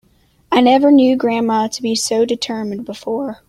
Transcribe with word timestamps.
I 0.51 0.61
never 0.61 0.91
knew 0.91 1.15
grandma 1.15 1.67
to 1.67 1.81
be 1.83 1.93
so 1.93 2.25
determined 2.25 2.85
before. 2.85 3.37